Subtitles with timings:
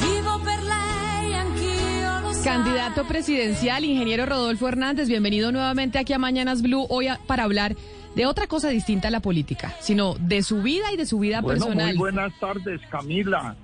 [0.00, 2.42] Vivo per lei, anch'io lo so.
[2.42, 7.74] Candidato presidencial, ingeniero Rodolfo Hernández, bienvenido nuevamente aquí a Mañanas Blue, hoy a- para hablar
[8.14, 11.40] de otra cosa distinta a la política, sino de su vida y de su vida
[11.40, 11.88] Bueno, personal.
[11.88, 13.56] muy buenas tardes, Camila.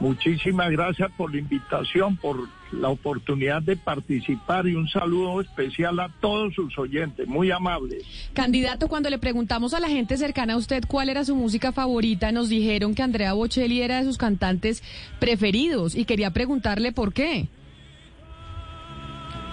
[0.00, 6.08] Muchísimas gracias por la invitación, por la oportunidad de participar y un saludo especial a
[6.20, 8.02] todos sus oyentes, muy amables.
[8.32, 12.32] Candidato, cuando le preguntamos a la gente cercana a usted cuál era su música favorita,
[12.32, 14.82] nos dijeron que Andrea Bocelli era de sus cantantes
[15.18, 17.48] preferidos y quería preguntarle por qué.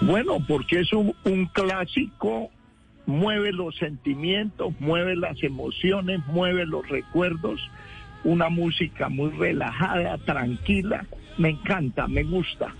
[0.00, 2.50] Bueno, porque es un, un clásico,
[3.08, 7.58] mueve los sentimientos, mueve las emociones, mueve los recuerdos,
[8.22, 11.06] una música muy relajada, tranquila,
[11.38, 12.74] me encanta, me gusta.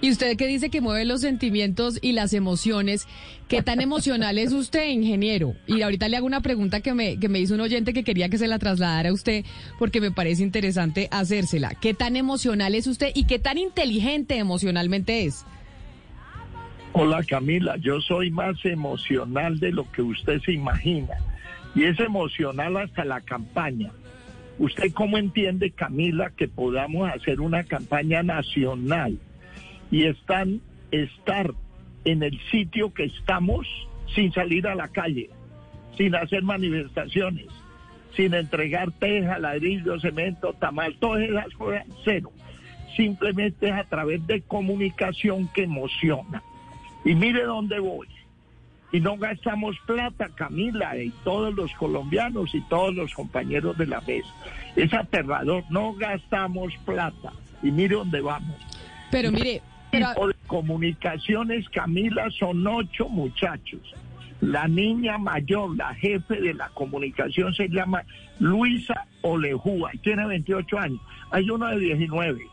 [0.00, 3.08] Y usted que dice que mueve los sentimientos y las emociones,
[3.48, 5.56] ¿qué tan emocional es usted, ingeniero?
[5.66, 8.28] Y ahorita le hago una pregunta que me, que me hizo un oyente que quería
[8.28, 9.44] que se la trasladara a usted
[9.80, 11.70] porque me parece interesante hacérsela.
[11.74, 15.44] ¿Qué tan emocional es usted y qué tan inteligente emocionalmente es?
[16.92, 21.14] Hola Camila, yo soy más emocional de lo que usted se imagina.
[21.74, 23.92] Y es emocional hasta la campaña.
[24.58, 29.18] ¿Usted cómo entiende, Camila, que podamos hacer una campaña nacional
[29.90, 31.52] y están, estar
[32.04, 33.66] en el sitio que estamos
[34.14, 35.28] sin salir a la calle,
[35.98, 37.46] sin hacer manifestaciones,
[38.16, 42.32] sin entregar teja, ladrillo, cemento, tamal, todas esas cosas, cero.
[42.96, 46.42] Simplemente es a través de comunicación que emociona.
[47.06, 48.08] Y mire dónde voy.
[48.90, 54.00] Y no gastamos plata, Camila, y todos los colombianos y todos los compañeros de la
[54.00, 54.28] mesa.
[54.74, 57.32] Es aterrador, no gastamos plata.
[57.62, 58.56] Y mire dónde vamos.
[59.12, 59.62] Pero mire,
[59.92, 63.94] pero, tipo de comunicaciones, Camila, son ocho muchachos.
[64.40, 68.02] La niña mayor, la jefe de la comunicación, se llama
[68.40, 71.00] Luisa Olejúa y tiene 28 años.
[71.30, 72.46] Hay uno de 19.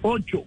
[0.00, 0.44] Ocho.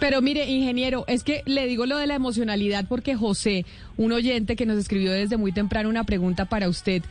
[0.00, 3.66] Pero mire, ingeniero, es que le digo lo de la emocionalidad porque José,
[3.96, 7.02] un oyente que nos escribió desde muy temprano una pregunta para usted,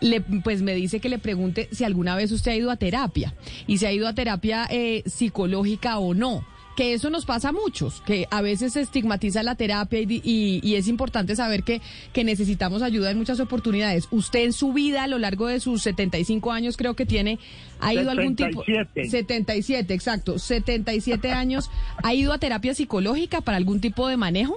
[0.00, 3.34] le, pues me dice que le pregunte si alguna vez usted ha ido a terapia
[3.66, 6.44] y si ha ido a terapia eh, psicológica o no.
[6.78, 10.60] Que eso nos pasa a muchos, que a veces se estigmatiza la terapia y, y-
[10.62, 11.80] y es importante saber que,
[12.12, 14.06] que necesitamos ayuda en muchas oportunidades.
[14.12, 17.40] ¿Usted en su vida, a lo largo de sus 75 años, creo que tiene,
[17.80, 18.62] ha ido a algún tipo...
[18.64, 19.10] 77.
[19.10, 20.38] 77, exacto.
[20.38, 21.68] 77 años.
[22.04, 24.54] ¿Ha ido a terapia psicológica para algún tipo de manejo?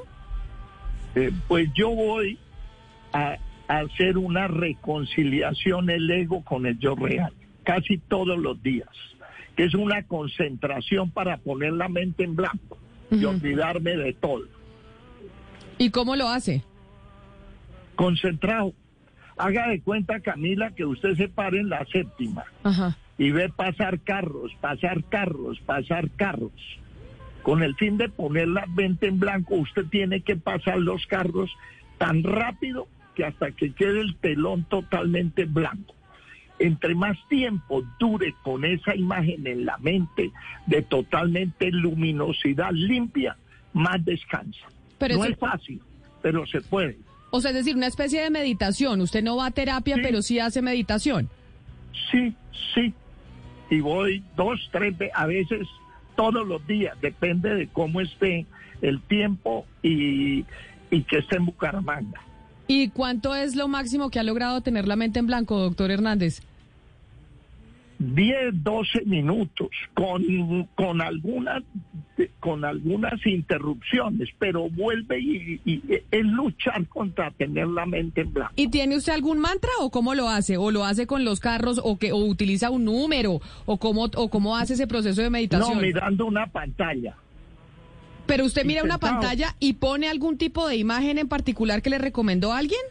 [1.15, 2.37] Eh, pues yo voy
[3.13, 7.33] a, a hacer una reconciliación el ego con el yo real,
[7.63, 8.87] casi todos los días,
[9.55, 12.77] que es una concentración para poner la mente en blanco
[13.09, 14.43] y olvidarme de todo.
[15.77, 16.63] ¿Y cómo lo hace?
[17.95, 18.73] Concentrado.
[19.37, 22.97] Haga de cuenta, Camila, que usted se pare en la séptima Ajá.
[23.17, 26.51] y ve pasar carros, pasar carros, pasar carros.
[27.41, 31.49] Con el fin de poner la mente en blanco, usted tiene que pasar los carros
[31.97, 35.95] tan rápido que hasta que quede el telón totalmente blanco.
[36.61, 40.31] Entre más tiempo dure con esa imagen en la mente
[40.67, 43.35] de totalmente luminosidad limpia,
[43.73, 44.61] más descansa.
[44.97, 45.81] Pero no es fácil,
[46.21, 46.97] pero se puede.
[47.31, 49.01] O sea, es decir, una especie de meditación.
[49.01, 50.01] Usted no va a terapia, Sí.
[50.03, 51.29] pero sí hace meditación.
[52.11, 52.35] Sí,
[52.75, 52.93] sí.
[53.69, 55.67] Y voy dos, tres, a veces
[56.15, 58.45] todos los días, depende de cómo esté
[58.81, 60.45] el tiempo y,
[60.91, 62.19] y que esté en Bucaramanga.
[62.67, 66.41] ¿Y cuánto es lo máximo que ha logrado tener la mente en blanco, doctor Hernández?
[68.01, 71.63] 10, 12 minutos con, con algunas
[72.39, 75.81] con algunas interrupciones, pero vuelve y, y
[76.11, 78.53] es luchar contra tener la mente en blanco.
[78.55, 80.57] ¿Y tiene usted algún mantra o cómo lo hace?
[80.57, 84.29] ¿O lo hace con los carros o que o utiliza un número o cómo o
[84.29, 85.75] cómo hace ese proceso de meditación?
[85.75, 87.15] No, mirando una pantalla.
[88.25, 91.97] Pero usted mira una pantalla y pone algún tipo de imagen en particular que le
[91.97, 92.81] recomendó a alguien?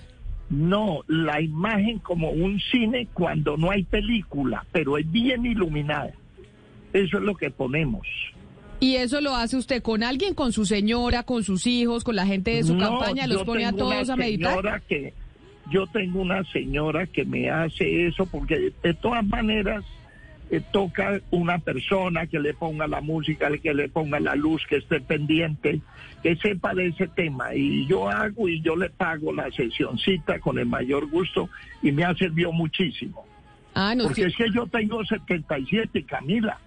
[0.51, 6.13] No, la imagen como un cine cuando no hay película, pero es bien iluminada.
[6.93, 8.07] Eso es lo que ponemos.
[8.81, 12.27] Y eso lo hace usted con alguien, con su señora, con sus hijos, con la
[12.27, 14.83] gente de su No, campaña, los pone a todos a meditar.
[14.89, 15.15] Que,
[15.71, 19.85] yo tengo una señora que me hace eso porque de todas maneras
[20.51, 24.77] eh, toca una persona que le ponga la música, que le ponga la luz, que
[24.77, 25.81] esté pendiente,
[26.23, 27.55] que sepa de ese tema.
[27.55, 31.49] Y yo hago y yo le pago la sesioncita con el mayor gusto
[31.83, 33.25] y me ha servido muchísimo.
[33.75, 36.59] Ah, Porque es que yo tengo 77, Camila.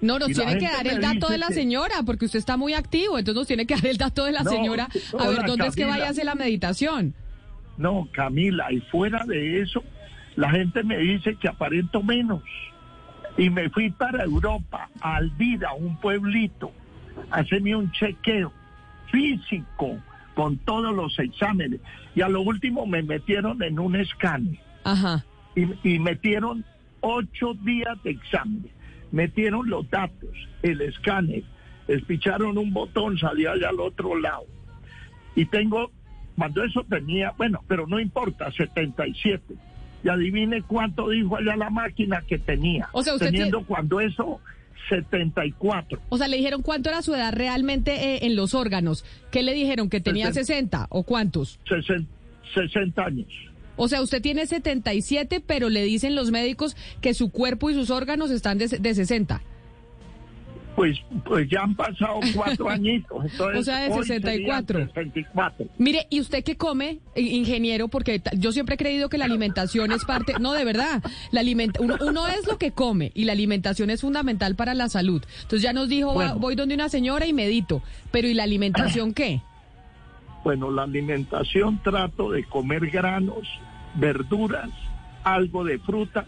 [0.00, 3.18] no, nos tiene que dar el dato de la señora, porque usted está muy activo,
[3.18, 5.76] entonces nos tiene que dar el dato de la No, señora, a ver dónde es
[5.76, 7.14] que vaya a hacer la meditación.
[7.78, 9.84] No, Camila, y fuera de eso,
[10.34, 12.42] la gente me dice que aparento menos.
[13.36, 16.72] Y me fui para Europa, a Alvira, un pueblito,
[17.30, 18.52] a hacerme un chequeo
[19.10, 19.98] físico
[20.34, 21.80] con todos los exámenes.
[22.14, 25.24] Y a lo último me metieron en un escáner Ajá.
[25.54, 26.64] y, y metieron
[27.00, 28.68] ocho días de examen.
[29.10, 30.30] Metieron los datos,
[30.62, 31.42] el escáner,
[31.86, 34.46] espicharon un botón, salía allá al otro lado.
[35.34, 35.90] Y tengo,
[36.36, 39.54] cuando eso tenía, bueno, pero no importa, 77.
[40.04, 42.88] Y adivine cuánto dijo allá la máquina que tenía.
[42.92, 44.40] O sea, usted Teniendo tie- cuando eso,
[44.88, 46.00] 74.
[46.08, 49.04] O sea, le dijeron cuánto era su edad realmente eh, en los órganos.
[49.30, 49.88] ¿Qué le dijeron?
[49.88, 50.78] ¿Que tenía Sesenta.
[50.80, 51.58] 60 o cuántos?
[51.68, 52.08] 60,
[52.54, 53.28] 60 años.
[53.76, 57.90] O sea, usted tiene 77, pero le dicen los médicos que su cuerpo y sus
[57.90, 59.40] órganos están de, de 60.
[60.74, 63.24] Pues, pues ya han pasado cuatro añitos.
[63.30, 64.86] Entonces, O sea, de hoy serían 64.
[64.86, 65.66] 64.
[65.76, 67.88] Mire, ¿y usted qué come, i- ingeniero?
[67.88, 71.80] Porque yo siempre he creído que la alimentación es parte, no, de verdad, la alimenta,
[71.82, 75.22] uno, uno es lo que come y la alimentación es fundamental para la salud.
[75.42, 76.36] Entonces ya nos dijo, Bueno.
[76.38, 79.42] voy donde una señora y medito, pero ¿y la alimentación qué?
[80.44, 83.46] Bueno, la alimentación trato de comer granos,
[83.94, 84.70] verduras,
[85.22, 86.24] algo de fruta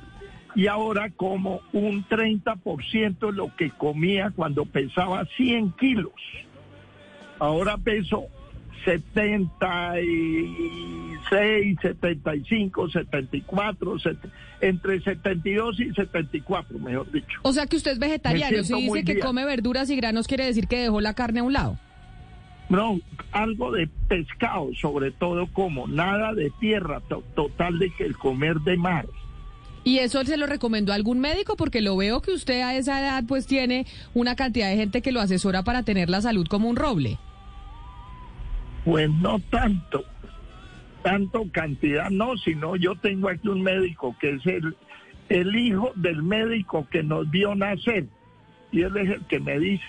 [0.55, 6.13] y ahora como un 30% de lo que comía cuando pesaba 100 kilos.
[7.39, 8.25] Ahora peso
[8.85, 14.19] 76, 75, 74, set-
[14.61, 17.39] entre 72 y 74, mejor dicho.
[17.43, 19.27] O sea que usted es vegetariano, si dice que bien.
[19.27, 21.79] come verduras y granos quiere decir que dejó la carne a un lado.
[22.69, 22.99] No,
[23.33, 28.59] algo de pescado, sobre todo como nada de tierra, to- total de que el comer
[28.61, 29.07] de mar.
[29.85, 31.57] ¿Y eso se lo recomendó algún médico?
[31.57, 35.13] Porque lo veo que usted a esa edad pues tiene una cantidad de gente que
[35.13, 37.19] lo asesora para tener la salud como un roble.
[38.85, 40.05] Pues no tanto,
[41.03, 44.75] tanto cantidad no, sino yo tengo aquí un médico que es el,
[45.29, 48.07] el hijo del médico que nos vio nacer
[48.73, 49.85] y él es el que me dice.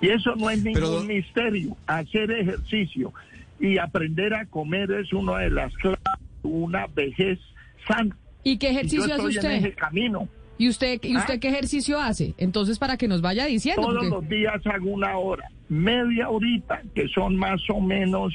[0.00, 3.12] Y eso no es ningún Pero- misterio, hacer ejercicio
[3.60, 6.00] y aprender a comer es una de las claves
[6.42, 7.38] de una vejez
[7.86, 8.16] sana.
[8.44, 9.50] ¿Y qué Y yo ejercicio hace estoy en usted?
[9.68, 10.28] ese camino.
[10.58, 11.40] ¿Y usted, ¿Y usted ¿Ah?
[11.40, 12.34] qué ejercicio hace?
[12.38, 13.82] Entonces, para que nos vaya diciendo.
[13.82, 18.32] Todos porque- los días hago una hora, media horita, que son más o menos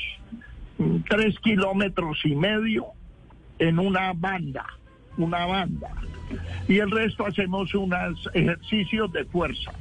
[0.77, 2.87] mm, tres kilómetros y medio
[3.59, 4.65] en una banda,
[5.17, 5.89] una banda.
[6.67, 9.71] Y el resto hacemos unos ejercicios de fuerza.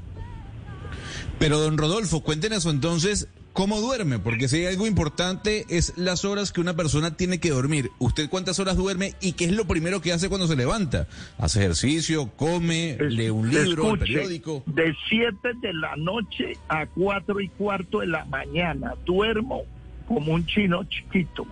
[1.38, 6.52] Pero don Rodolfo, cuéntenos entonces cómo duerme, porque si hay algo importante es las horas
[6.52, 7.90] que una persona tiene que dormir.
[7.98, 11.08] ¿Usted cuántas horas duerme y qué es lo primero que hace cuando se levanta?
[11.38, 14.62] ¿Hace ejercicio, come, Es- lee un libro, escuche, periódico?
[14.66, 19.62] De 7 de la noche a cuatro y cuarto de la mañana duermo
[20.06, 21.46] como un chino chiquito.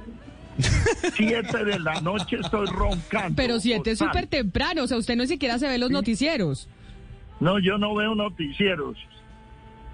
[1.17, 3.35] 7 de la noche estoy roncando.
[3.35, 4.13] Pero siete es Osvaldo.
[4.21, 6.69] súper temprano, o sea, usted no siquiera se ve los noticieros.
[7.41, 8.97] No, yo no veo noticieros,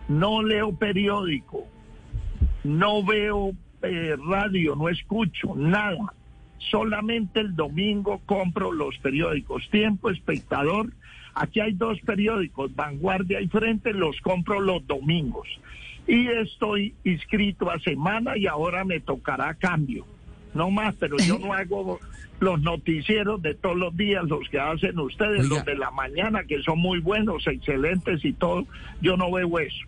[0.08, 1.66] no leo periódico,
[2.64, 3.52] no veo
[3.82, 6.14] eh, radio, no escucho nada.
[6.58, 9.68] Solamente el domingo compro los periódicos.
[9.70, 10.90] Tiempo, espectador.
[11.34, 15.48] Aquí hay dos periódicos, Vanguardia y Frente, los compro los domingos.
[16.06, 20.04] Y estoy inscrito a semana y ahora me tocará cambio.
[20.54, 22.00] no más, pero yo no hago
[22.40, 25.56] los noticieros de todos los días, los que hacen ustedes, Oiga.
[25.56, 28.66] los de la mañana, que son muy buenos, excelentes y todo.
[29.00, 29.86] Yo no veo eso.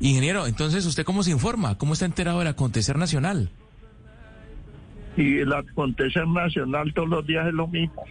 [0.00, 1.76] Ingeniero, entonces, ¿usted cómo se informa?
[1.76, 3.50] ¿Cómo está enterado del acontecer nacional?
[5.16, 8.02] Y el acontecer nacional todos los días es lo mismo,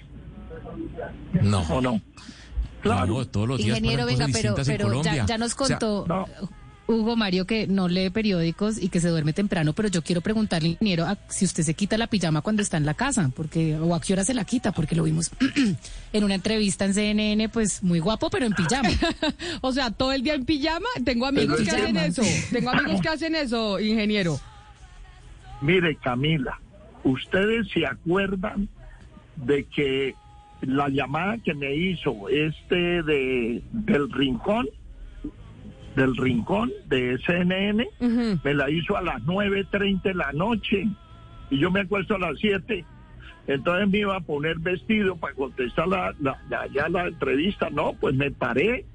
[1.42, 1.62] No.
[1.62, 2.00] ¿o no?
[2.82, 3.08] Claro.
[3.08, 6.26] No, todos los días Ingeniero, venga, pero, pero ya, ya nos O sea, contó no.
[6.90, 10.70] Hugo Mario que no lee periódicos y que se duerme temprano, pero yo quiero preguntarle,
[10.70, 13.94] ingeniero, a- si usted se quita la pijama cuando está en la casa, porque o
[13.94, 15.30] a qué hora se la quita, porque lo vimos
[16.14, 18.90] en una entrevista en CNN, pues muy guapo, pero en pijama.
[19.62, 20.88] O sea, todo el día en pijama.
[21.06, 22.24] Tengo amigos Pero que en hacen eso.
[22.52, 24.40] Tengo amigos que hacen eso, ingeniero.
[25.62, 26.60] Mire, Camila,
[27.04, 28.68] ustedes se acuerdan
[29.36, 30.16] de que
[30.62, 34.68] la llamada que me hizo este de del rincón,
[35.96, 38.40] del rincón de CNN, Ujú.
[38.44, 40.88] me la hizo a las 9.30 de la noche
[41.50, 42.86] y yo me acuesto a las 7.
[43.48, 47.70] Entonces me iba a poner vestido para contestar la, la, la- ya la entrevista.
[47.72, 48.86] No, pues me paré,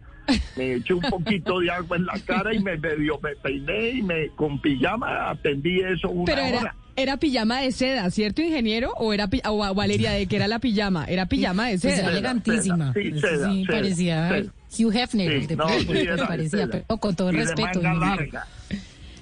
[0.56, 4.02] me eché un poquito de agua en la cara y me medio me peiné y
[4.02, 6.60] me con pijama atendí eso una Pero hora.
[6.60, 8.92] era, era pijama de seda, ¿cierto, ingeniero?
[8.96, 11.04] ¿O era o Valeria de que era la pijama?
[11.06, 12.02] Era pijama de Pues seda.
[12.04, 12.92] era elegantísima.
[12.92, 14.52] Sí, Eso seda, sí, seda, parecía seda.
[14.78, 17.80] Hugh Hefner, Sí, de no, sí, era parecía, pero con todo Y de respeto.
[17.82, 18.16] manga ingeniero.
[18.16, 18.46] larga.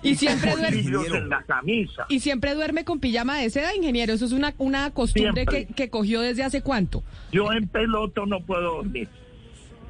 [0.04, 2.06] Y siempre duerme, bolsillos en la camisa.
[2.09, 4.12] y siempre duerme con pijama de seda, ingeniero.
[4.12, 7.04] Eso es una, una costumbre que, que cogió desde hace cuánto.
[7.30, 9.09] Yo en peloto no puedo dormir.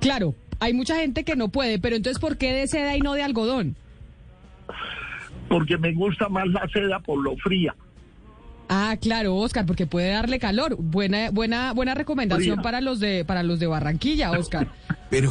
[0.01, 3.15] Claro, hay mucha gente que no puede, pero entonces ¿por qué de seda y no
[3.15, 3.77] de algodón?
[5.49, 7.75] porque me gusta más la seda por lo fría.
[8.75, 10.77] Ah, claro, Oscar, porque puede darle calor.
[10.79, 14.73] Buena, buena, buena recomendación para los de, para los de Barranquilla, Oscar.
[15.11, 15.31] Pero,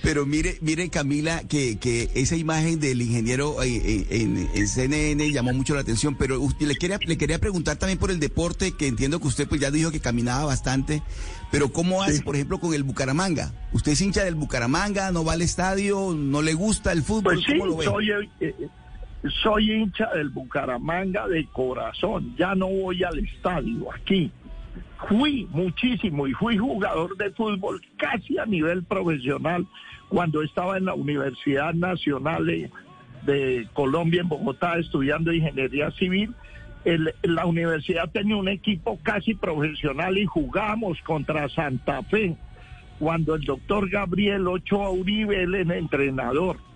[0.00, 5.52] pero mire, mire Camila, que, que esa imagen del ingeniero eh, en, en CNN llamó
[5.52, 8.86] mucho la atención, pero usted le quería, le quería preguntar también por el deporte, que
[8.86, 11.02] entiendo que usted pues ya dijo que caminaba bastante,
[11.50, 13.52] pero ¿cómo hace, por ejemplo, con el Bucaramanga?
[13.72, 17.34] ¿Usted es hincha del Bucaramanga, no va al estadio, no le gusta el fútbol?
[17.34, 17.84] Pues sí, ¿Cómo lo ve?
[17.86, 18.68] soy, eh, eh,
[19.42, 22.34] soy hincha del Bucaramanga de corazón.
[22.36, 24.30] Ya no voy al estadio aquí.
[25.08, 29.66] Fui muchísimo y fui jugador de fútbol casi a nivel profesional
[30.08, 36.34] cuando estaba en la Universidad Nacional de, Colombia en Bogotá estudiando ingeniería civil.
[37.22, 42.36] La universidad tenía un equipo casi profesional y jugábamos contra Santa Fe
[42.98, 46.67] cuando el doctor Gabriel Ochoa Uribe el entrenador.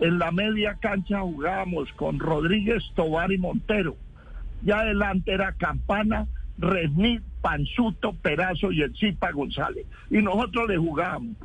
[0.00, 3.96] En la media cancha jugábamos con Rodríguez, Tobar y Montero.
[4.64, 6.26] Y adelante era Campana,
[6.60, 9.86] Resnit, Panzuto, Perazo y el Zipa González.
[10.10, 11.36] Y nosotros le jugábamos.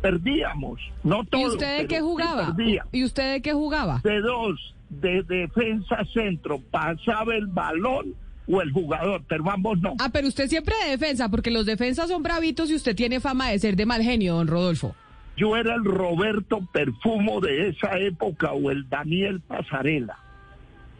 [0.00, 1.52] Perdíamos, no ¿Y todos.
[1.54, 2.54] usted de qué jugaba?
[2.54, 2.86] perdía.
[2.90, 4.00] ¿Y usted de qué jugaba?
[4.02, 8.14] De dos, de defensa centro, pasaba el balón
[8.48, 9.94] o el jugador, pero ambos no.
[10.00, 13.50] Ah, pero usted siempre de defensa, porque los defensas son bravitos y usted tiene fama
[13.50, 14.94] de ser de mal genio, don Rodolfo.
[15.36, 20.18] Yo era el Roberto Perfumo de esa época o el Daniel Pasarela.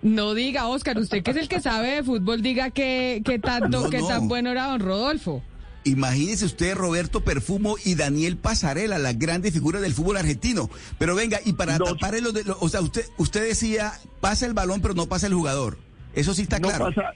[0.02, 3.82] No diga, Oscar, usted que es el que sabe de fútbol, diga que, que tanto,
[3.82, 4.08] No, que no.
[4.08, 5.42] tan bueno era don Rodolfo.
[5.84, 10.68] Imagínese usted Roberto Perfumo y Daniel Pasarela, las grandes figuras del fútbol argentino.
[10.98, 14.46] Pero venga, y para Los- tapar el, de- lo- o sea, usted, usted decía, pasa
[14.46, 15.78] el balón, pero no pasa el jugador.
[16.14, 16.86] Eso sí está no claro.
[16.86, 17.12] pasa,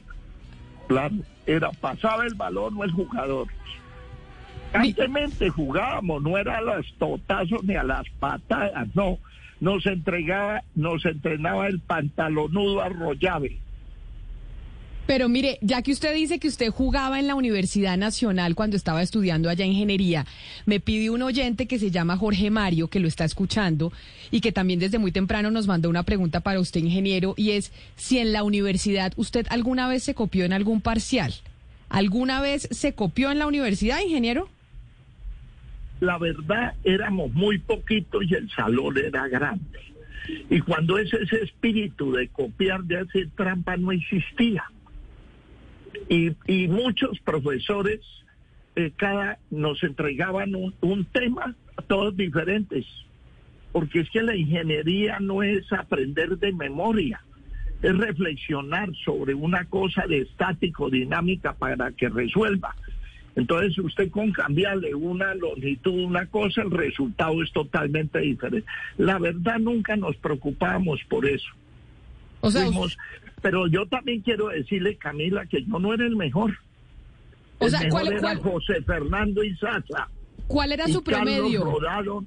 [0.88, 1.14] claro,
[1.46, 3.48] era pasaba el balón o el jugador.
[4.72, 9.18] Constantemente jugábamos, no era a los totazos ni a las patadas, no.
[9.64, 13.56] Nos entregaba, nos entrenaba el pantalonudo arrollable.
[15.06, 19.00] Pero mire, ya que usted dice que usted jugaba en la Universidad Nacional cuando estaba
[19.00, 20.26] estudiando allá ingeniería,
[20.66, 23.90] me pide un oyente que se llama Jorge Mario, que lo está escuchando
[24.30, 27.72] y que también desde muy temprano nos mandó una pregunta para usted, ingeniero, y es
[27.96, 31.32] si en la universidad usted alguna vez se copió en algún parcial.
[31.88, 34.50] ¿Alguna vez se copió en la universidad, ingeniero?
[36.04, 39.80] La verdad éramos muy poquitos y el salón era grande.
[40.48, 44.64] Y cuando ese, espíritu de copiar, de hacer trampa no existía.
[46.08, 48.00] Y, y muchos profesores,
[48.76, 51.54] eh, cada nos entregaban un, un tema,
[51.86, 52.86] todos diferentes.
[53.72, 57.20] Porque es que la ingeniería no es aprender de memoria,
[57.82, 62.74] es reflexionar sobre una cosa de estático, dinámica para que resuelva.
[63.36, 68.66] Entonces usted con cambiarle una longitud, una cosa, el resultado es totalmente diferente.
[68.96, 71.48] La verdad nunca nos preocupábamos por eso.
[72.40, 72.96] O sea, Fuimos-
[73.42, 76.56] pero yo también quiero decirle, Camila, que yo no era el mejor.
[77.58, 80.08] O el sea, mejor ¿cuál- era cuál- José Fernando Izaza.
[80.46, 81.64] ¿cuál era y su promedio?
[81.64, 82.24] Rodado.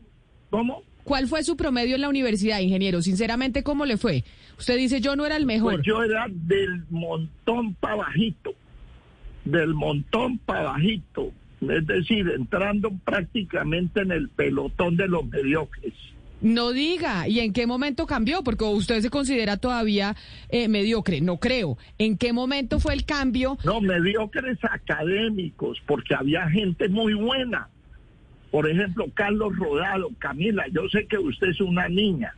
[0.50, 0.84] ¿Cómo?
[1.04, 3.02] ¿Cuál fue su promedio en la universidad, ingeniero?
[3.02, 4.24] Sinceramente, ¿cómo le fue?
[4.60, 5.76] Usted dice, yo no era el mejor.
[5.76, 8.54] Pues yo era del montón para bajito,
[9.52, 15.94] del montón para bajito, es decir, entrando prácticamente en el pelotón de los mediocres.
[16.40, 18.44] No diga, ¿y en qué momento cambió?
[18.44, 20.16] Porque usted se considera todavía
[20.50, 21.78] eh, mediocre, no creo.
[21.98, 23.58] ¿En qué momento fue el cambio?
[23.64, 27.70] No, mediocres académicos, porque había gente muy buena.
[28.52, 32.36] Por ejemplo, Carlos Rodado, Camila, yo sé que usted es una niña.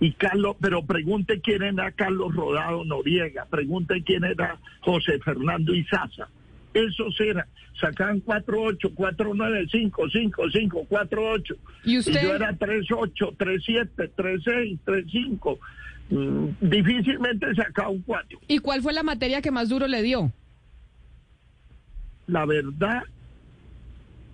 [0.00, 6.28] Y Carlos, pero pregunte quién era Carlos Rodado Noriega, pregunte quién era José Fernando Izaza.
[6.72, 7.46] Esos eran,
[7.80, 11.56] sacaban 4-8, 4-9, 5, 5, 5, 4-8.
[11.84, 12.22] ¿Y usted?
[12.22, 15.58] yo era 3-8, 3-7, 3-6, 3-5.
[16.10, 18.38] Mm, difícilmente sacaba un 4.
[18.46, 20.32] ¿Y cuál fue la materia que más duro le dio?
[22.28, 23.02] la verdad,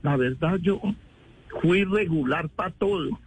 [0.02, 0.80] la verdad yo
[1.62, 3.18] fui regular para todo.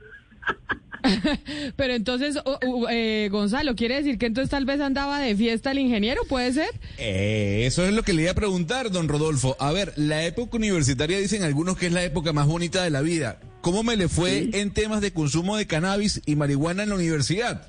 [1.76, 5.72] Pero entonces, o- o- eh, Gonzalo, ¿quiere decir que entonces tal vez andaba de fiesta
[5.72, 6.22] el ingeniero?
[6.28, 6.70] ¿Puede ser?
[6.98, 9.56] Eh, eso es lo que le iba a preguntar, don Rodolfo.
[9.60, 13.02] A ver, la época universitaria dicen algunos que es la época más bonita de la
[13.02, 13.40] vida.
[13.62, 14.50] ¿Cómo me le fue Sí.
[14.54, 17.68] en temas de consumo de cannabis y marihuana en la universidad?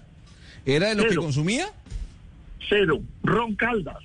[0.67, 1.69] ¿Era de los que consumía?
[2.69, 3.97] Cero, Ron Caldas.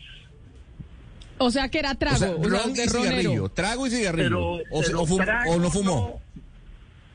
[1.39, 3.09] O sea, que era trago, o sea, o sea, ron de y ronero.
[3.19, 4.25] cigarrillo, trago y cigarrillo.
[4.29, 6.21] Pero, o, pero o fum- trago o no fumó.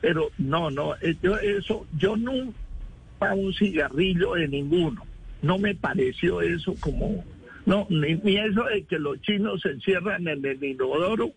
[0.01, 2.55] Pero no, no, eh, yo eso, yo nunca
[3.33, 5.05] un cigarrillo de ninguno.
[5.41, 7.23] No me pareció eso como,
[7.65, 11.31] no, ni, ni eso de que los chinos se encierran en el inodoro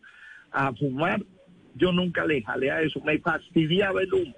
[0.51, 1.23] a fumar.
[1.75, 4.37] Yo nunca le jalé a eso, me fastidiaba el humo.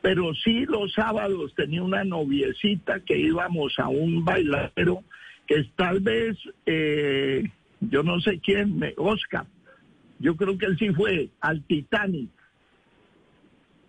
[0.00, 5.02] Pero sí los sábados tenía una noviecita que íbamos a un bailadero
[5.46, 6.36] que tal vez,
[6.66, 7.42] eh,
[7.80, 9.46] yo no sé quién, Oscar,
[10.18, 12.30] yo creo que él sí fue al Titanic.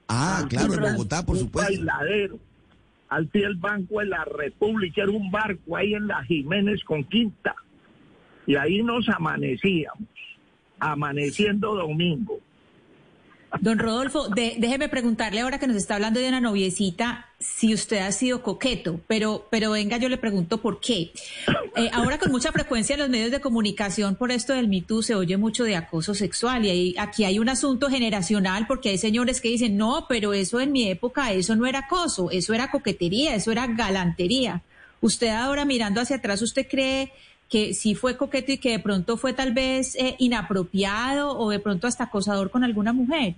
[0.08, 1.72] Ah, Al claro, en Bogotá, por un supuesto.
[1.72, 2.40] bailadero.
[3.10, 7.04] Al pie del Banco de la República, era un barco ahí en la Jiménez con
[7.04, 7.56] Quinta.
[8.48, 10.08] Y ahí nos amanecíamos,
[10.80, 12.40] amaneciendo domingo.
[13.62, 18.12] Don Rodolfo, déjeme preguntarle ahora que nos está hablando de una noviecita si usted ha
[18.12, 21.12] sido coqueto, pero, pero venga, yo le pregunto por qué.
[21.76, 25.04] Eh, ahora con mucha frecuencia en los medios de comunicación por esto del Me Too
[25.04, 29.42] se oye mucho de acoso sexual y aquí hay un asunto generacional porque hay señores
[29.42, 33.36] que dicen, no, pero eso en mi época, eso no era acoso, eso era coquetería,
[33.36, 34.64] eso era galantería.
[35.02, 37.12] Usted ahora mirando hacia atrás, ¿usted cree
[37.50, 41.60] que sí fue coqueto y que de pronto fue tal vez eh, inapropiado o de
[41.60, 43.36] pronto hasta acosador con alguna mujer?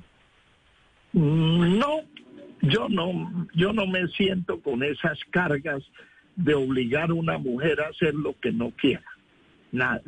[1.14, 2.02] Mm, No,
[2.62, 5.84] yo no, yo no me siento con esas cargas
[6.36, 9.06] de obligar a una mujer a hacer lo que no quiera.
[9.72, 10.02] Nada.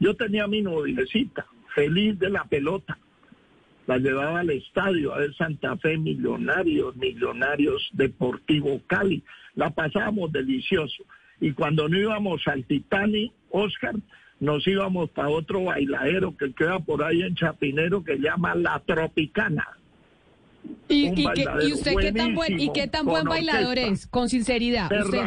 [0.00, 2.98] Yo tenía a mi noviecita, feliz de la pelota.
[3.86, 9.22] La llevaba al estadio a ver Santa Fe Millonarios, Millonarios Deportivo Cali.
[9.54, 11.04] La pasábamos delicioso.
[11.40, 13.94] Y cuando no íbamos al Titanic, Oscar,
[14.40, 19.66] nos íbamos para otro bailadero que queda por ahí en Chapinero que llama La Tropicana.
[20.88, 23.92] ¿Y, y qué- y usted qué tan buen, y qué tan buen bailador orquesta.
[23.92, 24.06] es?
[24.06, 24.84] Con sinceridad.
[24.90, 25.18] Usted-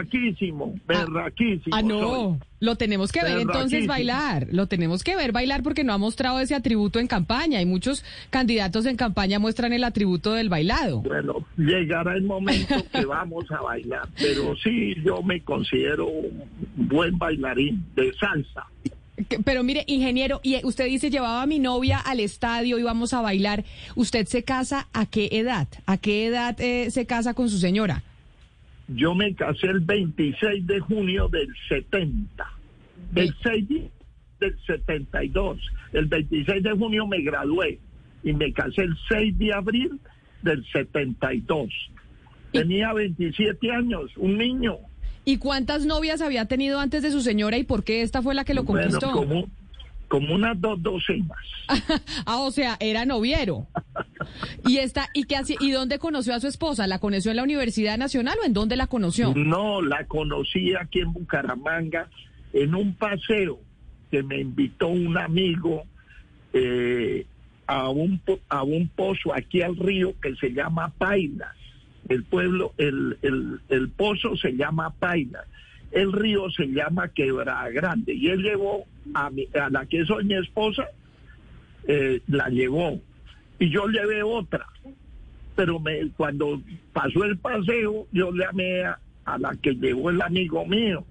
[0.88, 1.75] Berraquísimo.
[1.75, 2.38] Ah, no, soy.
[2.60, 6.39] lo tenemos que ver entonces bailar, lo tenemos que ver bailar porque no ha mostrado
[6.39, 11.01] ese atributo en campaña y muchos candidatos en campaña muestran el atributo del bailado.
[11.01, 16.43] Bueno, llegará el momento que vamos a bailar, pero sí, yo me considero un
[16.75, 18.65] buen bailarín de salsa.
[19.45, 23.63] Pero mire, ingeniero, y usted dice llevaba a mi novia al estadio, íbamos a bailar.
[23.95, 25.67] ¿Usted se casa a qué edad?
[25.86, 28.03] ¿A qué edad eh, se casa con su señora?
[28.88, 32.45] Yo me casé el 26 de junio del 70,
[33.15, 33.91] el 6 de-
[34.39, 35.60] del 72.
[35.93, 37.79] El 26 de junio me gradué
[38.23, 39.99] y me casé el 6 de abril
[40.41, 41.69] del 72.
[42.51, 44.77] Tenía 27 años, un niño.
[45.25, 48.43] ¿Y cuántas novias había tenido antes de su señora y por qué esta fue la
[48.43, 49.12] que lo Bueno, conquistó?
[49.12, 49.47] como,
[50.07, 51.38] como unas dos docenas.
[52.25, 53.67] ah, o sea, era noviero.
[54.67, 56.88] ¿Y esta y qué hacía- y dónde conoció a su esposa?
[56.88, 59.34] ¿La conoció en la Universidad Nacional o en dónde la conoció?
[59.36, 62.10] No, la conocí aquí en Bucaramanga
[62.53, 63.60] en un paseo
[64.10, 65.84] que me invitó un amigo
[66.53, 67.25] eh,
[67.67, 71.55] a, un, a un pozo aquí al río que se llama Pailas.
[72.12, 73.17] El pueblo, el,
[73.69, 75.45] el, pozo se llama Pailas.
[75.91, 78.13] El río se llama Quebrada Grande.
[78.13, 80.88] Y él llevó a, mi- a la que soy mi esposa
[81.88, 83.00] eh, la llevó
[83.60, 84.67] y yo llevé otra.
[85.56, 85.82] Pero
[86.17, 86.62] cuando
[86.93, 91.06] pasó el paseo, yo llamé a, a la que llevó el amigo mío.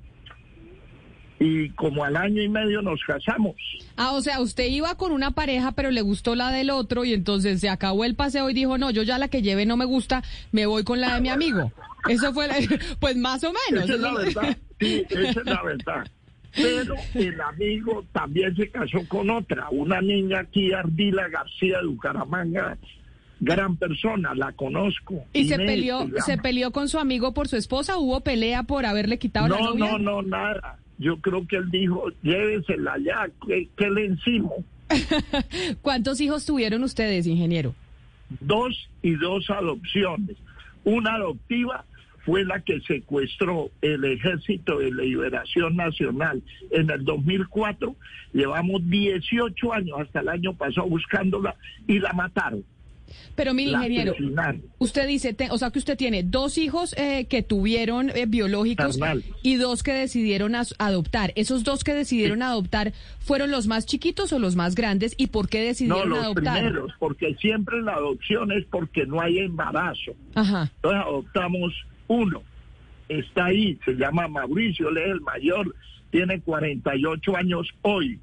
[1.42, 3.54] Y como al año y medio nos casamos.
[3.96, 7.14] Ah, o sea, usted iba con una pareja, pero le gustó la del otro y
[7.14, 9.86] entonces se acabó el paseo y dijo, no, yo ya la que llevé no me
[9.86, 10.22] gusta,
[10.52, 11.72] me voy con la de mi amigo.
[12.08, 12.56] Eso fue, la-
[13.00, 13.84] pues más o menos.
[13.84, 14.56] Esa es la verdad.
[14.78, 16.06] Sí, esa es la verdad.
[16.54, 22.76] Pero el amigo también se casó con otra, una niña aquí, Ardila García de Bucaramanga,
[23.38, 25.24] gran persona, la conozco.
[25.32, 27.96] ¿Y se peleó, se peleó con su amigo por su esposa?
[27.98, 29.92] ¿Hubo pelea por haberle quitado la No, novia?
[29.92, 30.76] no, no, nada.
[31.00, 34.64] Yo creo que él dijo, llévesela ya, que, que le encimo.
[35.82, 37.74] ¿Cuántos hijos tuvieron ustedes, ingeniero?
[38.40, 40.36] Dos y dos adopciones.
[40.84, 41.86] Una adoptiva
[42.26, 47.96] fue la que secuestró el Ejército de Liberación Nacional en el 2004.
[48.34, 52.62] Llevamos 18 años hasta el año pasado buscándola y la mataron.
[53.34, 54.14] Pero mire, La ingeniero,
[54.78, 58.98] usted dice, te- o sea, que usted tiene dos hijos eh, que tuvieron eh, biológicos
[58.98, 59.24] Carnal.
[59.42, 61.32] y dos que decidieron as- adoptar.
[61.36, 65.14] ¿Esos dos que decidieron adoptar fueron los más chiquitos o los más grandes?
[65.16, 66.54] ¿Y por qué No, decidieron los adoptar?
[66.62, 70.12] primeros, porque siempre la adopción es porque no hay embarazo.
[70.34, 70.70] Ajá.
[70.76, 71.72] Entonces adoptamos
[72.08, 72.42] uno.
[73.08, 75.74] Está ahí, se llama Mauricio, él es el mayor,
[76.10, 78.18] tiene 48 años hoy.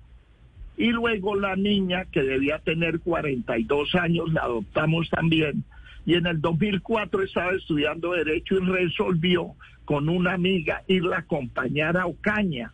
[0.78, 5.64] Y luego la niña, que debía tener 42 años, la adoptamos también.
[6.06, 11.98] Y en el 2004 estaba estudiando Derecho y resolvió con una amiga irla a acompañar
[11.98, 12.72] a Ocaña,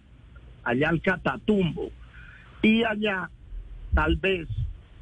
[0.64, 1.92] allá al Catatumbo.
[2.62, 3.30] Y allá,
[3.94, 4.48] tal vez,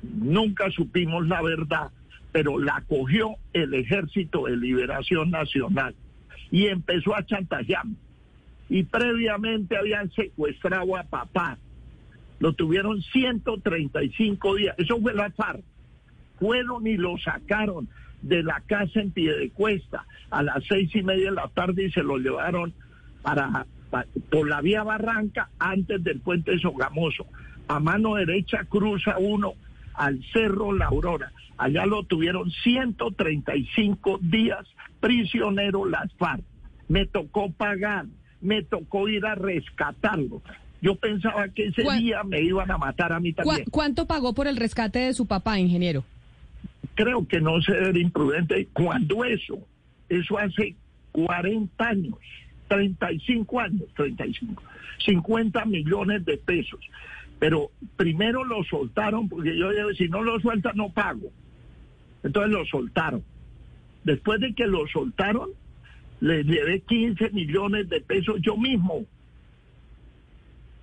[0.04, 1.90] nunca supimos la verdad,
[2.32, 5.96] pero la cogió el Ejército de Liberación Nacional
[6.52, 7.96] y empezó a chantajearme.
[8.70, 11.58] Y previamente habían secuestrado a papá.
[12.42, 14.76] Lo tuvieron 135 días.
[14.78, 15.62] Eso fue la FARC.
[16.40, 17.88] Fueron y lo sacaron
[18.22, 22.04] de la casa en Piedecuesta a las seis y media de la tarde y se
[22.04, 22.74] lo llevaron
[23.22, 27.26] para, pa- por la vía Barranca antes del puente Sogamoso.
[27.68, 29.54] A mano derecha cruza uno
[29.94, 31.32] al Cerro La Aurora.
[31.58, 34.66] Allá lo tuvieron 135 días
[35.00, 36.44] prisionero las FARC.
[36.88, 38.06] Me tocó pagar,
[38.42, 40.42] me tocó ir a rescatarlo.
[40.82, 43.66] Yo pensaba que ese ¿Cuál- día me iban a matar a mí ¿Cuá- también.
[43.70, 46.04] ¿Cuánto pagó por el rescate de su papá, ingeniero?
[46.96, 49.60] Creo que no se era imprudente cuando eso,
[50.10, 50.76] eso hace
[51.12, 52.16] 40 años,
[52.68, 54.62] 35 años, 35,
[55.06, 56.80] 50 millones de pesos.
[57.40, 61.32] Pero primero lo soltaron porque yo dije, si no lo sueltan no pago.
[62.24, 63.24] Entonces lo soltaron.
[64.04, 65.50] Después de que lo soltaron,
[66.20, 69.06] le llevé 15 millones de pesos yo mismo.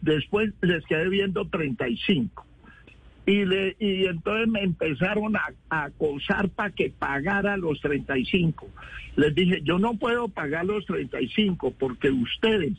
[0.01, 2.47] Después les quedé viendo 35.
[3.27, 8.69] Y, le, y entonces me empezaron a, acosar para que pagara los 35.
[9.17, 12.75] Les dije, yo no puedo pagar los 35 porque ustedes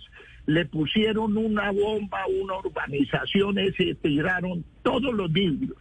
[0.48, 5.78] le pusieron una bomba a una urbanización y se tiraron todos los vidrios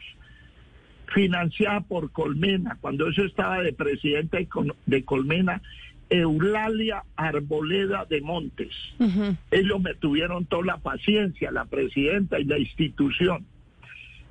[1.15, 4.47] financiada por Colmena, cuando eso estaba de presidente
[4.87, 5.63] de Colmena,
[6.11, 8.73] Eulalia Arboleda de Montes.
[8.99, 9.37] Ujú.
[9.51, 13.45] Ellos me tuvieron toda la paciencia, la presidenta y la institución.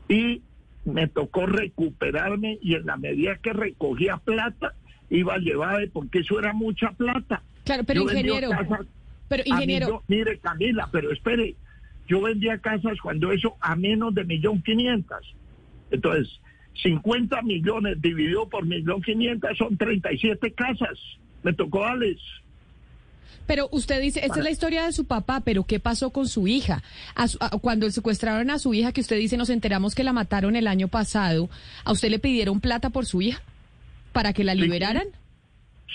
[0.10, 0.42] Y
[0.86, 4.74] me tocó recuperarme y en la medida que recogía plata,
[5.10, 7.42] iba a llevar, porque eso era mucha plata.
[7.66, 8.50] Claro, pero Yo ingeniero,
[9.28, 11.56] pero ingeniero, millón- mire Camila, pero espere,
[12.08, 15.22] yo vendía casas cuando eso a menos de millón quinientas.
[15.92, 16.40] Entonces,
[16.82, 20.98] 50 millones dividido por millón quinientas son 37 casas.
[21.48, 22.18] Me tocó darles.
[23.46, 26.50] pero usted dice, esta es la historia de su papá, pero ¿qué pasó con su
[26.50, 26.84] hija?
[27.16, 30.12] A su- a- cuando secuestraron a su hija, que usted dice, nos enteramos que la
[30.12, 31.50] mataron el año pasado,
[31.86, 33.42] ¿a usted le pidieron plata por su hija?
[34.12, 34.60] ¿Para que la Sí.
[34.60, 35.08] liberaran?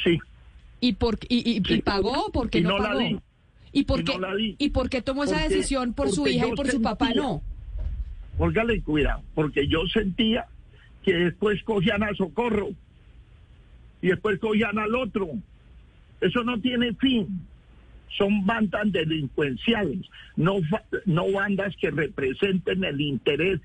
[0.02, 0.18] Sí,
[0.80, 3.00] ¿Y, por, y, y- y pagó o por qué Y no, no la pagó?
[3.00, 3.18] di.
[3.72, 4.56] ¿Y por, Y qué, no la di.
[4.58, 7.10] ¿Y por qué tomó esa Porque- decisión por su porque hija y por su papá
[7.14, 7.42] no?
[8.38, 10.46] póngale cuidado, porque yo sentía
[11.04, 12.70] que después cogían a Socorro
[14.02, 15.30] y después cogían al otro.
[16.20, 17.46] Eso no tiene fin.
[18.18, 20.00] Son bandas delincuenciales,
[20.36, 20.56] no,
[21.06, 23.60] no bandas que representen el interés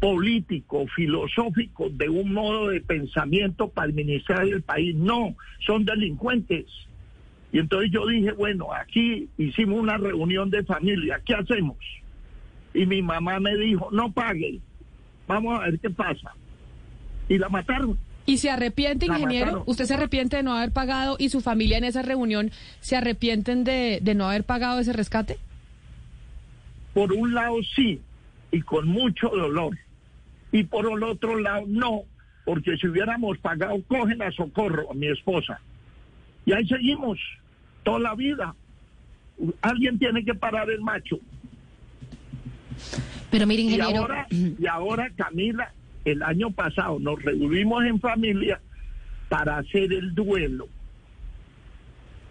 [0.00, 4.96] político, filosófico de un modo de pensamiento para administrar el país.
[4.96, 6.64] No, son delincuentes.
[7.52, 11.76] Y entonces yo dije, bueno, aquí hicimos una reunión de familia, ¿qué hacemos?
[12.72, 14.60] Y mi mamá me dijo, no pague,
[15.26, 16.32] vamos a ver qué pasa.
[17.28, 17.98] Y la mataron.
[18.30, 19.64] ¿Y se arrepiente, ingeniero?
[19.66, 23.64] ¿Usted se arrepiente de no haber pagado y su familia en esa reunión se arrepienten
[23.64, 25.36] de, de no haber pagado ese rescate?
[26.94, 28.00] Por un lado sí,
[28.52, 29.76] y con mucho dolor,
[30.52, 32.02] y por el otro lado no,
[32.44, 35.60] porque si hubiéramos pagado, cogen a socorro a mi esposa.
[36.46, 37.18] Y ahí seguimos
[37.82, 38.54] toda la vida.
[39.60, 41.18] Alguien tiene que parar el macho.
[43.32, 45.72] Pero mire, Y ingeniero, ahora, y ahora, Camila,
[46.04, 48.60] el año pasado nos reunimos en familia
[49.28, 50.68] para hacer el duelo.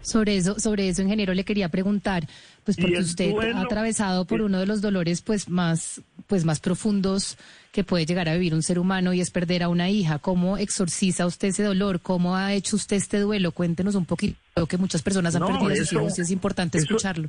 [0.02, 2.26] sobre eso, sobre eso, ingeniero, le quería preguntar,
[2.64, 6.58] pues porque usted duelo- ha atravesado por uno de los dolores pues más, pues más
[6.58, 7.36] profundos
[7.70, 10.18] que puede llegar a vivir un ser humano y es perder a una hija.
[10.18, 12.00] ¿Cómo exorciza usted ese dolor?
[12.00, 13.52] ¿Cómo ha hecho usted este duelo?
[13.52, 16.30] Cuéntenos un poquito, Creo que muchas personas han No, perdido a sus hijos y es
[16.30, 17.28] importante eso- escucharlo.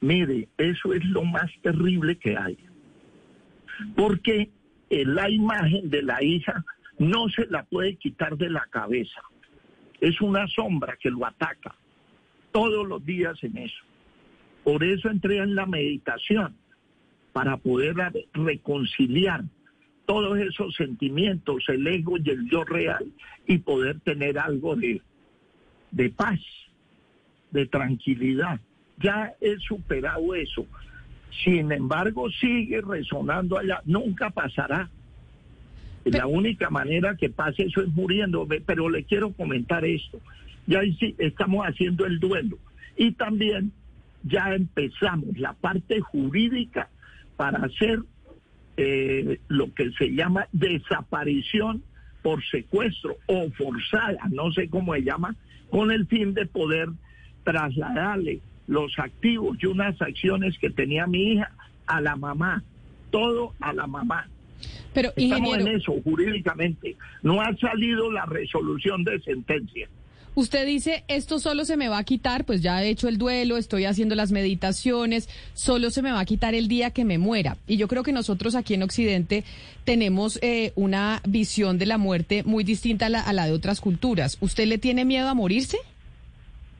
[0.00, 2.58] Mire, eso es lo más terrible que hay.
[3.94, 4.50] Porque
[4.92, 6.64] la imagen de la hija
[6.98, 9.20] no se la puede quitar de la cabeza.
[10.00, 11.74] Es una sombra que lo ataca
[12.52, 13.82] todos los días en eso.
[14.64, 16.54] Por eso entré en la meditación,
[17.32, 17.96] para poder
[18.34, 19.42] reconciliar
[20.04, 23.10] todos esos sentimientos, el ego y el yo real,
[23.46, 25.00] y poder tener algo de,
[25.90, 26.40] de paz,
[27.50, 28.60] de tranquilidad.
[28.98, 30.66] Ya he superado eso.
[31.44, 33.80] Sin embargo, sigue resonando allá.
[33.84, 34.88] Nunca pasará.
[36.04, 38.46] La única manera que pase eso es muriendo.
[38.66, 40.20] Pero le quiero comentar esto.
[40.66, 40.80] Ya
[41.18, 42.58] estamos haciendo el duelo.
[42.96, 43.72] Y también
[44.24, 46.88] ya empezamos la parte jurídica
[47.36, 48.00] para hacer
[48.76, 51.82] eh, lo que se llama desaparición
[52.22, 55.34] por secuestro o forzada, no sé cómo se llama,
[55.70, 56.88] con el fin de poder
[57.42, 61.50] trasladarle los activos y unas acciones que tenía mi hija
[61.86, 62.62] a la mamá,
[63.10, 64.28] todo a la mamá.
[64.92, 66.96] Pero, Estamos ingeniero, en eso jurídicamente.
[67.22, 69.88] No ha salido la resolución de sentencia.
[70.34, 73.56] usted dice, esto solo se me va a quitar, pues ya he hecho el duelo,
[73.56, 77.56] estoy haciendo las meditaciones, solo se me va a quitar el día que me muera.
[77.66, 79.44] Y yo creo que nosotros aquí en Occidente
[79.84, 83.80] tenemos eh, una visión de la muerte muy distinta a la, a la de otras
[83.80, 84.38] culturas.
[84.40, 85.78] ¿Usted le tiene miedo a morirse?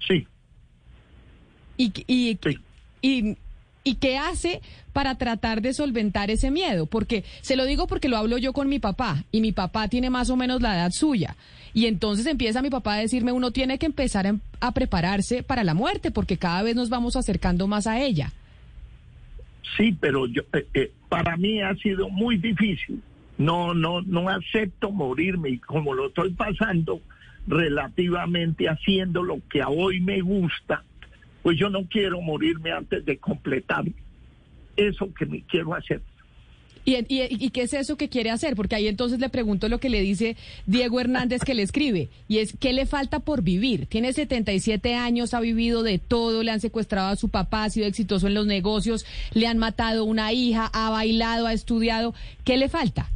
[0.06, 0.26] Sí.
[1.76, 2.58] ¿Y, y, Sí.
[3.00, 3.36] y,
[3.84, 4.60] y qué hace
[4.92, 6.86] para tratar de solventar ese miedo?
[6.86, 10.10] Porque se lo digo porque lo hablo yo con mi papá y mi papá tiene
[10.10, 11.36] más o menos la edad suya.
[11.74, 15.64] Y entonces empieza mi papá a decirme, uno tiene que empezar a, a prepararse para
[15.64, 18.30] la muerte porque cada vez nos vamos acercando más a ella.
[19.76, 23.00] Sí, pero yo, eh, eh, para mí ha sido muy difícil.
[23.38, 27.00] No, no, no acepto morirme y como lo estoy pasando
[27.46, 30.84] relativamente haciendo lo que a hoy me gusta,
[31.42, 33.84] pues yo no quiero morirme antes de completar
[34.76, 36.00] eso que me quiero hacer.
[36.84, 38.56] ¿Y, y, y qué es eso que quiere hacer?
[38.56, 42.38] Porque ahí entonces le pregunto lo que le dice Diego Hernández que le escribe, y
[42.38, 43.86] es, ¿qué le falta por vivir?
[43.86, 47.86] Tiene 77 años, ha vivido de todo, le han secuestrado a su papá, ha sido
[47.86, 52.14] exitoso en los negocios, le han matado una hija, ha bailado, ha estudiado.
[52.44, 53.08] ¿Qué le falta?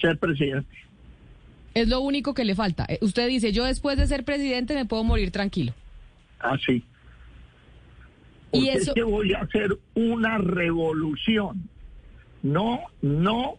[0.00, 0.76] Ser presidente.
[1.74, 2.84] Es lo único que le falta.
[2.88, 5.72] Eh, Usted dice, yo después de ser presidente me puedo morir tranquilo.
[6.38, 6.84] Así.
[8.52, 11.68] Y Porque eso- es que voy a hacer una revolución.
[12.42, 13.56] No, no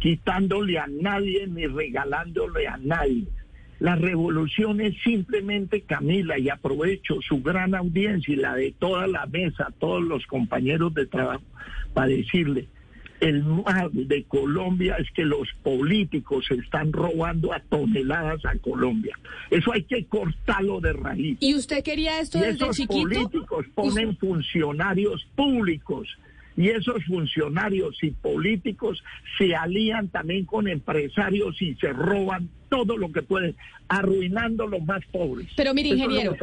[0.00, 3.24] quitándole a nadie ni regalándole a nadie.
[3.78, 9.26] La revolución es simplemente, Camila, y aprovecho su gran audiencia y la de toda la
[9.26, 11.42] mesa, todos los compañeros de trabajo,
[11.92, 12.68] para decirle,
[13.20, 19.18] el mal de Colombia es que los políticos están robando a toneladas a Colombia.
[19.50, 21.38] Eso hay que cortarlo de raíz.
[21.40, 23.02] ¿Y usted quería esto Y desde esos chiquito?
[23.02, 26.08] políticos ponen funcionarios públicos
[26.56, 29.02] y esos funcionarios y políticos
[29.38, 33.54] se alían también con empresarios y se roban todo lo que pueden,
[33.88, 35.46] arruinando a los más pobres.
[35.56, 36.36] Pero mire, es ingeniero,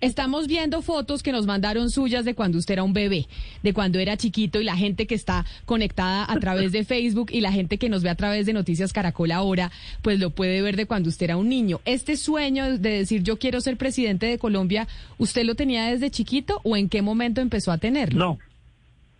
[0.00, 3.26] estamos viendo fotos que nos mandaron suyas de cuando usted era un bebé,
[3.62, 7.40] de cuando era chiquito y la gente que está conectada a través de Facebook y
[7.40, 9.72] la gente que nos ve a través de Noticias Caracol ahora,
[10.02, 11.80] pues lo puede ver de cuando usted era un niño.
[11.84, 14.86] Este sueño de decir yo quiero ser presidente de Colombia,
[15.18, 18.18] ¿usted lo tenía desde chiquito o en qué momento empezó a tenerlo?
[18.18, 18.38] No,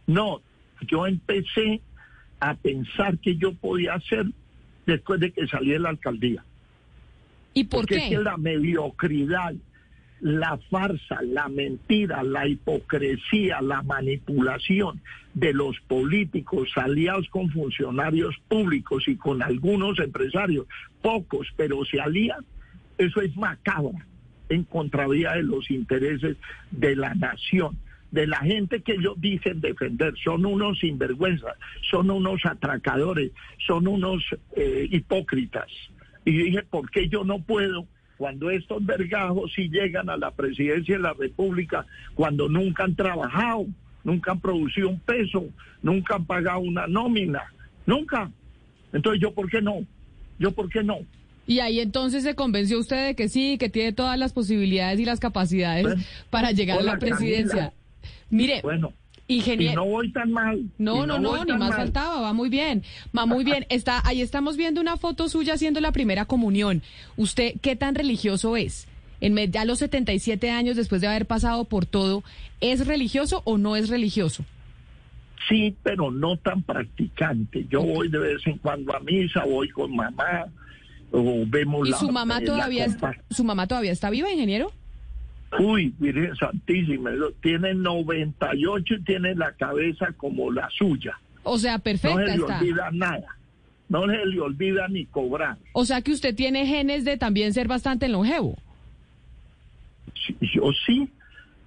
[0.06, 0.40] no,
[0.86, 1.80] yo empecé
[2.40, 4.26] a pensar que yo podía hacer
[4.86, 6.44] después de que salí de la alcaldía.
[7.54, 8.08] ¿Y por Porque es qué?
[8.10, 9.54] que la mediocridad,
[10.20, 15.00] la farsa, la mentira, la hipocresía, la manipulación
[15.34, 20.66] de los políticos aliados con funcionarios públicos y con algunos empresarios,
[21.02, 22.44] pocos, pero se alían,
[22.98, 24.06] eso es macabra
[24.48, 26.36] en contravía de los intereses
[26.70, 27.76] de la nación,
[28.14, 30.14] de la gente que ellos dicen defender.
[30.22, 31.56] Son unos sinvergüenzas,
[31.90, 33.32] son unos atracadores,
[33.66, 34.22] son unos
[34.56, 35.66] eh, hipócritas.
[36.24, 37.86] Y dije, ¿por qué yo no puedo?
[38.16, 43.66] Cuando estos vergajos sí llegan a la presidencia de la República, cuando nunca han trabajado,
[44.04, 45.46] nunca han producido un peso,
[45.82, 47.42] nunca han pagado una nómina,
[47.86, 48.30] Nunca.
[48.94, 49.84] Entonces, ¿yo por qué no?
[50.38, 51.00] ¿Yo por qué no?
[51.46, 55.04] Y ahí entonces se convenció usted de que sí, que tiene todas las posibilidades y
[55.04, 57.74] las capacidades Bueno, para llegar a la presidencia.
[58.30, 58.92] Mire, Bueno,
[59.26, 59.84] y ingeniero.
[59.84, 60.62] no voy tan mal.
[60.78, 61.72] No, y no, no, ni más mal.
[61.78, 62.82] faltaba, va muy bien,
[63.16, 63.66] va muy bien.
[63.70, 66.82] Está, ahí estamos viendo una foto suya haciendo la primera comunión.
[67.16, 68.86] ¿Usted qué tan religioso es?
[69.20, 72.22] En ya a los 77 años, después de haber pasado por todo,
[72.60, 74.44] ¿es religioso o no es religioso?
[75.48, 77.66] Sí, pero no tan practicante.
[77.70, 80.46] Yo voy de vez en cuando a misa, voy con mamá,
[81.10, 82.86] o vemos ¿Y la- su mamá eh, la todavía
[83.30, 84.72] su mamá todavía está viva, ingeniero?
[85.58, 87.10] Uy, Virgen Santísima,
[87.42, 91.18] tiene 98 y tiene la cabeza como la suya.
[91.42, 92.58] O sea, No perfecta se le está.
[92.58, 93.36] olvida nada.
[93.88, 95.56] No se le olvida ni cobrar.
[95.72, 98.56] O sea que usted tiene genes de también ser bastante longevo.
[100.26, 101.08] Sí, Yo sí.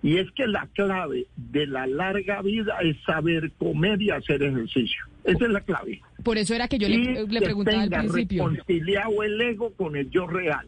[0.04, 5.04] Y es que la clave de la larga vida es saber comer y hacer ejercicio.
[5.24, 6.02] Esa es la clave.
[6.24, 8.48] Por eso era que yo y le, le que preguntaba al tenga principio.
[8.48, 10.68] reconciliado el ego con el yo real,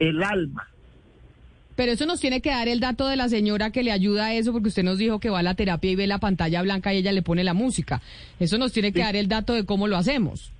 [0.00, 0.68] el alma.
[1.78, 4.34] Pero eso nos tiene que dar el dato de la señora que le ayuda a
[4.34, 6.92] eso, porque usted nos dijo que va a la terapia y ve la pantalla blanca
[6.92, 8.02] y ella le pone la música.
[8.40, 10.50] Eso nos tiene que dar el dato de cómo lo hacemos.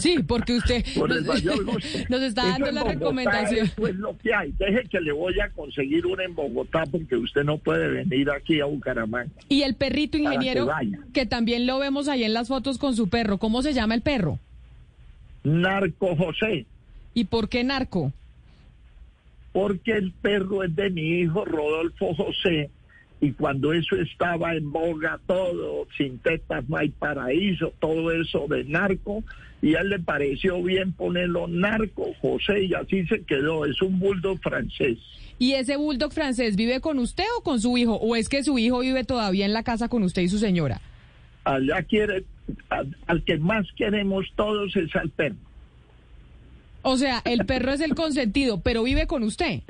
[0.00, 1.08] Sí, porque usted Por
[2.10, 3.66] nos, está dando la Bogotá, recomendación.
[3.66, 4.50] Eso es lo que hay.
[4.58, 8.60] Deje que le voy a conseguir una en Bogotá porque usted no puede venir aquí
[8.60, 9.30] a Bucaramanga.
[9.48, 10.98] Y el perrito que ingeniero, vaya.
[11.12, 13.38] que también lo vemos ahí en las fotos con su perro.
[13.38, 14.40] ¿Cómo se llama el perro?
[15.44, 16.66] Narco José,
[17.14, 18.12] ¿Y por qué narco?
[19.58, 22.70] Porque el perro es de mi hijo Rodolfo José.
[23.20, 28.62] Y cuando eso estaba en boga, todo, sin tetas no hay paraíso, todo eso de
[28.62, 29.24] narco,
[29.60, 33.66] y a él le pareció bien ponerlo narco José, y así se quedó.
[33.66, 34.98] Es un bulldog francés.
[35.40, 37.96] ¿Y ese bulldog francés vive con usted o con su hijo?
[37.96, 40.80] ¿O es que su hijo vive todavía en la casa con usted y su señora?
[41.42, 42.24] allá quiere,
[42.68, 45.47] al, al que más queremos todos es al perro.
[46.88, 49.60] O sea, el perro es el consentido, pero vive con usted.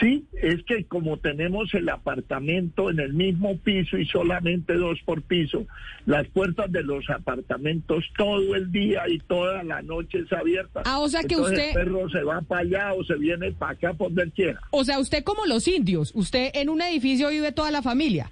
[0.00, 5.22] Sí, es que como tenemos el apartamento en el mismo piso y solamente dos por
[5.22, 5.66] piso,
[6.06, 10.82] las puertas de los apartamentos todo el día y toda la noche es abierta.
[10.86, 13.52] Ah, o sea que Entonces usted- El perro se va para allá o se viene
[13.52, 14.60] para acá por donde quiera.
[14.70, 18.30] O sea, usted como los indios, usted en un edificio vive toda la familia.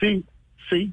[0.00, 0.22] Sí,
[0.70, 0.92] sí.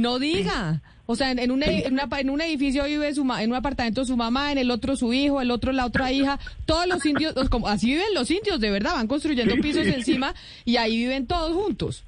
[0.00, 0.82] No diga.
[1.08, 3.56] O sea, en, en un, en una en un edificio vive su ma- en un
[3.56, 6.40] apartamento su mamá, en el otro su hijo, el otro la otra hija.
[6.64, 9.84] Todos los indios, los- como, así viven los indios, de verdad, van construyendo Sí, pisos
[9.84, 9.92] sí.
[9.92, 12.02] encima y ahí viven todos juntos.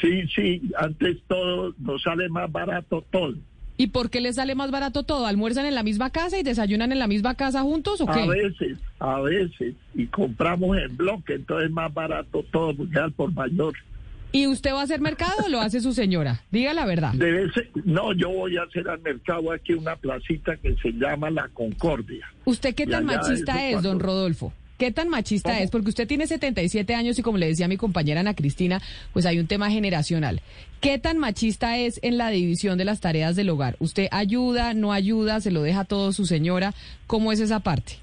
[0.00, 3.34] Sí, sí, antes todo nos sale más barato todo.
[3.78, 5.26] ¿Y por qué les sale más barato todo?
[5.26, 8.28] ¿Almuerzan en la misma casa y desayunan en la misma casa juntos o A qué?
[8.28, 13.32] veces, a veces, y compramos en bloque, entonces es más barato todo, porque al por
[13.34, 13.74] mayor.
[14.32, 16.42] ¿Y usted va a hacer mercado o lo hace su señora?
[16.50, 17.12] Diga la verdad.
[17.14, 21.30] Debe ser, no, yo voy a hacer al mercado aquí una placita que se llama
[21.30, 22.26] La Concordia.
[22.44, 24.52] ¿Usted qué tan machista es, don Rodolfo?
[24.78, 25.62] ¿Qué tan machista ¿Cómo?
[25.62, 25.70] es?
[25.70, 29.38] Porque usted tiene 77 años y como le decía mi compañera Ana Cristina, pues hay
[29.38, 30.42] un tema generacional.
[30.80, 33.76] ¿Qué tan machista es en la división de las tareas del hogar?
[33.78, 36.74] ¿Usted ayuda, no ayuda, se lo deja todo su señora?
[37.06, 37.94] ¿Cómo es esa parte?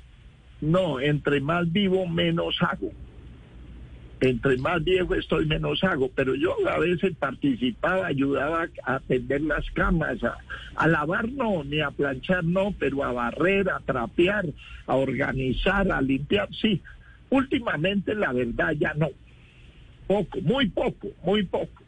[0.61, 2.91] No, entre más vivo, menos hago.
[4.21, 6.09] Entre más viejo estoy, menos hago.
[6.15, 10.37] Pero yo a veces participaba, ayudaba a tender las camas, a,
[10.75, 14.45] a lavar no, ni a planchar no, pero a barrer, a trapear,
[14.87, 16.81] a organizar, a limpiar, sí.
[17.29, 19.09] Últimamente, la verdad, ya no.
[20.07, 21.83] Poco, muy poco, muy poco.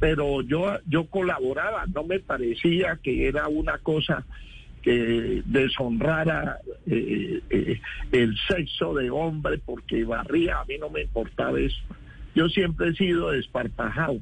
[0.00, 4.24] Pero yo, yo colaboraba, no me parecía que era una cosa
[4.82, 7.80] que deshonrara eh, eh,
[8.12, 11.80] el sexo de hombre porque barría, a mí no me importaba eso.
[12.34, 14.20] Yo siempre he sido desparpajado.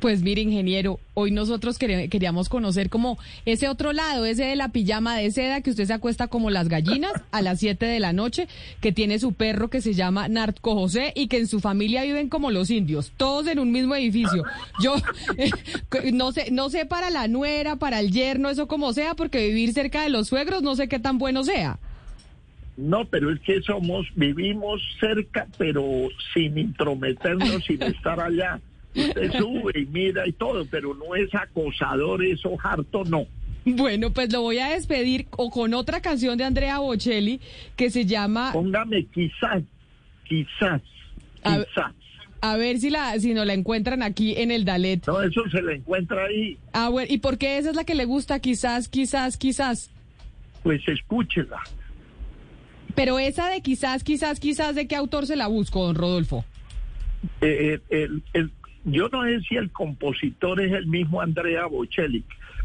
[0.00, 5.14] Pues mire, ingeniero, hoy nosotros queríamos conocer como ese otro lado, ese de la pijama
[5.16, 8.48] de seda que usted se acuesta como las gallinas a las 7 de la noche,
[8.80, 12.30] que tiene su perro que se llama Narco José y que en su familia viven
[12.30, 14.44] como los indios, todos en un mismo edificio.
[14.82, 14.94] Yo
[15.36, 15.50] eh,
[16.12, 19.74] no sé, no sé para la nuera, para el yerno, eso como sea, porque vivir
[19.74, 21.78] cerca de los suegros no sé qué tan bueno sea.
[22.78, 25.84] No, pero es que somos, vivimos cerca, pero
[26.32, 28.60] sin intrometernos, sin estar allá.
[28.94, 33.26] Usted sube y mira y todo, pero no es acosador, eso harto, no.
[33.64, 37.40] Bueno, pues lo voy a despedir o con otra canción de Andrea Bocelli
[37.76, 39.62] que se llama Póngame quizás,
[40.26, 40.80] quizás,
[41.44, 41.92] A quizás.
[42.42, 45.06] A ver si la si nos la encuentran aquí en el Dalet.
[45.06, 47.94] No, eso se le encuentra ahí, Ah, bueno, ¿y por qué esa es la que
[47.94, 48.40] le gusta?
[48.40, 49.90] Quizás, quizás, quizás.
[50.62, 51.58] pues escúchela.
[52.94, 56.44] Pero esa de quizás, quizás, quizás, ¿de qué autor se la busco, don Rodolfo?
[57.40, 58.50] Eh, el- el-
[58.84, 62.24] yo no sé si el compositor es el mismo Andrea Bocelli,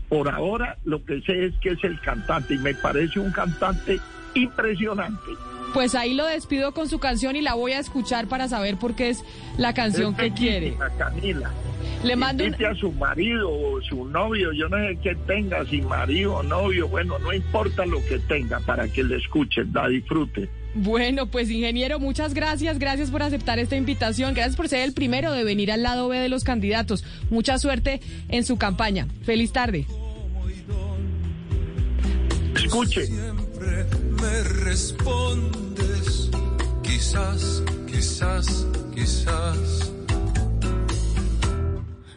[0.09, 3.99] Por ahora lo que sé es que es el cantante y me parece un cantante
[4.35, 5.31] impresionante.
[5.73, 8.95] Pues ahí lo despido con su canción y la voy a escuchar para saber por
[8.95, 9.25] qué es
[9.57, 10.77] la canción Es que quiere.
[10.97, 11.51] Camila.
[12.03, 15.81] Le mando un- a su marido o su novio, yo no sé qué tenga, si
[15.81, 20.47] marido o novio, bueno, no importa lo que tenga para que le escuchen, la disfrute.
[20.75, 25.31] Bueno, pues ingeniero, muchas gracias, gracias por aceptar esta invitación, gracias por ser el primero
[25.31, 27.05] de venir al lado B de los candidatos.
[27.29, 29.07] Mucha suerte en su campaña.
[29.23, 29.87] Feliz tarde.
[32.55, 33.05] Escuche.
[33.05, 33.85] Siempre
[34.21, 36.29] me respondes,
[36.83, 39.91] quizás, quizás, quizás.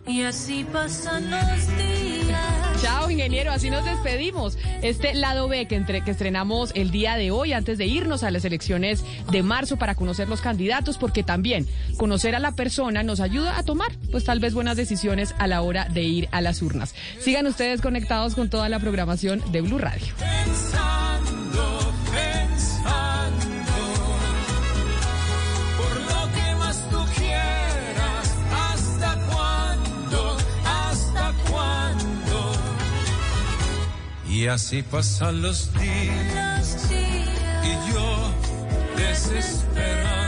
[0.05, 2.18] Y así pasan los días.
[2.81, 4.57] Chao, ingeniero, así nos despedimos.
[4.83, 8.31] Este lado B que, entre, que estrenamos el día de hoy antes de irnos a
[8.31, 11.67] las elecciones de marzo para conocer los candidatos, porque también
[11.97, 15.63] conocer a la persona nos ayuda a tomar, pues tal vez buenas decisiones a la
[15.63, 16.95] hora de ir a las urnas.
[17.21, 20.07] Sigan ustedes conectados con toda la programación de Blue Radio.
[34.39, 37.27] Y así pasan los días Los días.
[37.65, 38.33] y yo
[38.97, 40.28] desesperando.